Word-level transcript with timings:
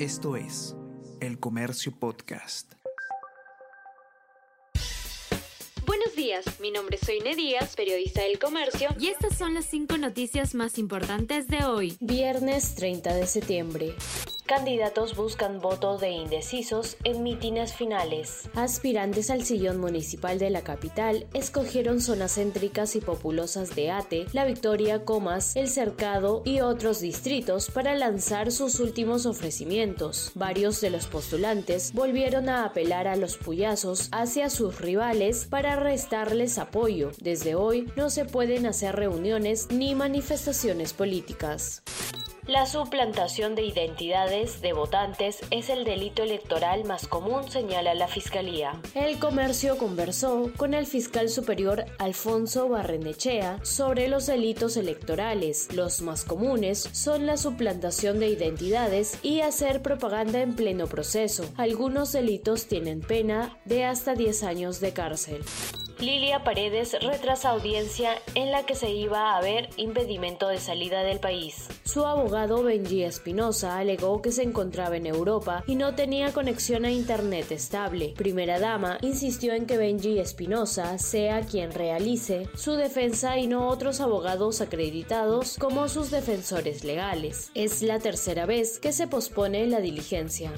Esto 0.00 0.34
es 0.34 0.74
El 1.20 1.38
Comercio 1.38 1.96
Podcast. 1.96 2.72
Buenos 5.86 6.16
días, 6.16 6.44
mi 6.58 6.72
nombre 6.72 6.96
es 7.00 7.06
Soine 7.06 7.36
Díaz, 7.36 7.76
periodista 7.76 8.22
del 8.22 8.40
Comercio, 8.40 8.88
y 8.98 9.06
estas 9.06 9.38
son 9.38 9.54
las 9.54 9.66
cinco 9.66 9.96
noticias 9.96 10.56
más 10.56 10.78
importantes 10.78 11.46
de 11.46 11.64
hoy, 11.64 11.96
viernes 12.00 12.74
30 12.74 13.14
de 13.14 13.26
septiembre. 13.28 13.94
Candidatos 14.46 15.16
buscan 15.16 15.58
voto 15.58 15.96
de 15.96 16.10
indecisos 16.10 16.98
en 17.04 17.22
mítines 17.22 17.72
finales. 17.72 18.50
Aspirantes 18.54 19.30
al 19.30 19.42
sillón 19.42 19.80
municipal 19.80 20.38
de 20.38 20.50
la 20.50 20.60
capital 20.60 21.26
escogieron 21.32 22.02
zonas 22.02 22.34
céntricas 22.34 22.94
y 22.94 23.00
populosas 23.00 23.74
de 23.74 23.90
Ate, 23.90 24.26
La 24.34 24.44
Victoria, 24.44 25.06
Comas, 25.06 25.56
El 25.56 25.68
Cercado 25.68 26.42
y 26.44 26.60
otros 26.60 27.00
distritos 27.00 27.70
para 27.70 27.94
lanzar 27.94 28.52
sus 28.52 28.80
últimos 28.80 29.24
ofrecimientos. 29.24 30.30
Varios 30.34 30.82
de 30.82 30.90
los 30.90 31.06
postulantes 31.06 31.94
volvieron 31.94 32.50
a 32.50 32.66
apelar 32.66 33.08
a 33.08 33.16
los 33.16 33.38
puyazos 33.38 34.10
hacia 34.12 34.50
sus 34.50 34.78
rivales 34.78 35.46
para 35.46 35.76
restarles 35.76 36.58
apoyo. 36.58 37.12
Desde 37.18 37.54
hoy 37.54 37.90
no 37.96 38.10
se 38.10 38.26
pueden 38.26 38.66
hacer 38.66 38.94
reuniones 38.94 39.68
ni 39.70 39.94
manifestaciones 39.94 40.92
políticas. 40.92 41.82
La 42.46 42.66
suplantación 42.66 43.54
de 43.54 43.62
identidades 43.62 44.60
de 44.60 44.74
votantes 44.74 45.38
es 45.50 45.70
el 45.70 45.84
delito 45.84 46.22
electoral 46.22 46.84
más 46.84 47.08
común, 47.08 47.50
señala 47.50 47.94
la 47.94 48.06
Fiscalía. 48.06 48.82
El 48.94 49.18
comercio 49.18 49.78
conversó 49.78 50.52
con 50.58 50.74
el 50.74 50.84
fiscal 50.84 51.30
superior 51.30 51.86
Alfonso 51.98 52.68
Barrenechea 52.68 53.64
sobre 53.64 54.08
los 54.08 54.26
delitos 54.26 54.76
electorales. 54.76 55.74
Los 55.74 56.02
más 56.02 56.24
comunes 56.24 56.86
son 56.92 57.24
la 57.24 57.38
suplantación 57.38 58.20
de 58.20 58.28
identidades 58.28 59.18
y 59.22 59.40
hacer 59.40 59.80
propaganda 59.80 60.42
en 60.42 60.54
pleno 60.54 60.86
proceso. 60.86 61.46
Algunos 61.56 62.12
delitos 62.12 62.66
tienen 62.66 63.00
pena 63.00 63.58
de 63.64 63.86
hasta 63.86 64.14
10 64.14 64.42
años 64.42 64.80
de 64.80 64.92
cárcel. 64.92 65.42
Lilia 66.00 66.42
Paredes 66.42 66.96
retrasa 67.00 67.50
audiencia 67.50 68.10
en 68.34 68.50
la 68.50 68.66
que 68.66 68.74
se 68.74 68.90
iba 68.90 69.36
a 69.36 69.40
ver 69.40 69.68
impedimento 69.76 70.48
de 70.48 70.58
salida 70.58 71.02
del 71.02 71.20
país. 71.20 71.68
Su 71.84 72.04
abogado 72.04 72.62
Benji 72.62 73.04
Espinosa 73.04 73.78
alegó 73.78 74.20
que 74.20 74.32
se 74.32 74.42
encontraba 74.42 74.96
en 74.96 75.06
Europa 75.06 75.62
y 75.66 75.76
no 75.76 75.94
tenía 75.94 76.32
conexión 76.32 76.84
a 76.84 76.90
Internet 76.90 77.52
estable. 77.52 78.14
Primera 78.16 78.58
Dama 78.58 78.98
insistió 79.02 79.54
en 79.54 79.66
que 79.66 79.78
Benji 79.78 80.18
Espinosa 80.18 80.98
sea 80.98 81.42
quien 81.42 81.72
realice 81.72 82.48
su 82.54 82.72
defensa 82.72 83.38
y 83.38 83.46
no 83.46 83.68
otros 83.68 84.00
abogados 84.00 84.60
acreditados 84.60 85.56
como 85.58 85.88
sus 85.88 86.10
defensores 86.10 86.84
legales. 86.84 87.50
Es 87.54 87.82
la 87.82 88.00
tercera 88.00 88.46
vez 88.46 88.78
que 88.78 88.92
se 88.92 89.06
pospone 89.06 89.66
la 89.66 89.80
diligencia. 89.80 90.52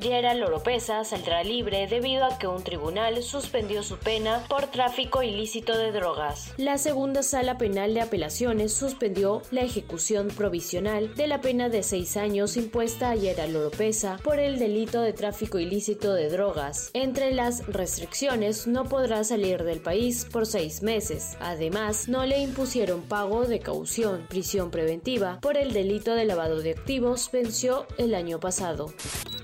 Gerald 0.00 0.42
Oropesa 0.42 1.04
saldrá 1.04 1.44
libre 1.44 1.86
debido 1.86 2.24
a 2.24 2.38
que 2.38 2.46
un 2.46 2.62
tribunal 2.62 3.22
suspendió 3.22 3.82
su 3.82 3.98
pena 3.98 4.44
por 4.48 4.66
tráfico 4.66 5.22
ilícito 5.22 5.76
de 5.76 5.92
drogas. 5.92 6.52
La 6.56 6.78
segunda 6.78 7.22
sala 7.22 7.58
penal 7.58 7.94
de 7.94 8.00
apelaciones 8.00 8.72
suspendió 8.72 9.42
la 9.50 9.62
ejecución 9.62 10.28
provisional 10.28 11.14
de 11.14 11.26
la 11.26 11.40
pena 11.40 11.68
de 11.68 11.82
seis 11.82 12.16
años 12.16 12.56
impuesta 12.56 13.10
a 13.10 13.16
Gerald 13.16 13.56
Oropesa 13.56 14.18
por 14.24 14.38
el 14.38 14.58
delito 14.58 15.00
de 15.00 15.12
tráfico 15.12 15.58
ilícito 15.58 16.14
de 16.14 16.28
drogas. 16.28 16.90
Entre 16.94 17.32
las 17.32 17.66
restricciones 17.66 18.66
no 18.66 18.84
podrá 18.84 19.24
salir 19.24 19.62
del 19.64 19.80
país 19.80 20.26
por 20.30 20.46
seis 20.46 20.82
meses. 20.82 21.36
Además, 21.40 22.08
no 22.08 22.24
le 22.26 22.38
impusieron 22.38 23.02
pago 23.02 23.46
de 23.46 23.60
caución. 23.60 24.26
Prisión 24.28 24.70
preventiva 24.70 25.40
por 25.40 25.56
el 25.56 25.72
delito 25.72 26.14
de 26.14 26.24
lavado 26.24 26.60
de 26.60 26.72
activos 26.72 27.30
venció 27.32 27.86
el 27.98 28.14
año 28.14 28.40
pasado 28.40 28.92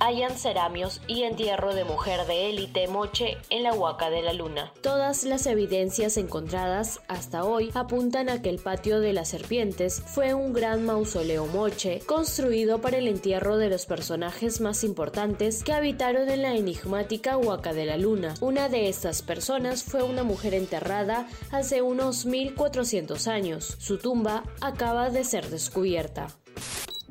hayan 0.01 0.37
ceramios 0.37 1.01
y 1.07 1.23
entierro 1.23 1.75
de 1.75 1.85
mujer 1.85 2.27
de 2.27 2.51
élite 2.51 2.89
Moche 2.89 3.37
en 3.51 3.63
la 3.63 3.75
Huaca 3.75 4.11
de 4.11 4.23
la 4.23 4.33
Luna. 4.33 4.73
Todas 4.81 5.25
las 5.25 5.47
evidencias 5.47 6.17
encontradas 6.17 7.01
hasta 7.09 7.45
hoy 7.45 7.71
apuntan 7.75 8.29
a 8.29 8.43
que 8.43 8.51
el 8.51 8.59
patio 8.59 9.01
de 9.01 9.13
las 9.13 9.29
serpientes 9.29 10.03
fue 10.07 10.35
un 10.35 10.53
gran 10.53 10.85
mausoleo 10.85 11.47
Moche 11.47 12.01
construido 12.07 12.81
para 12.81 12.99
el 12.99 13.09
entierro 13.09 13.57
de 13.57 13.69
los 13.69 13.87
personajes 13.87 14.61
más 14.61 14.85
importantes 14.85 15.63
que 15.65 15.73
habitaron 15.73 16.29
en 16.29 16.43
la 16.43 16.55
enigmática 16.55 17.37
Huaca 17.37 17.73
de 17.73 17.87
la 17.87 17.97
Luna. 17.97 18.35
Una 18.41 18.69
de 18.69 18.89
estas 18.89 19.23
personas 19.23 19.83
fue 19.83 20.03
una 20.03 20.23
mujer 20.23 20.55
enterrada 20.55 21.29
hace 21.51 21.83
unos 21.83 22.27
1400 22.27 23.27
años. 23.29 23.77
Su 23.79 23.99
tumba 23.99 24.45
acaba 24.61 25.11
de 25.11 25.25
ser 25.25 25.49
descubierta. 25.49 26.29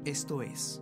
Esto 0.06 0.42
es 0.42 0.82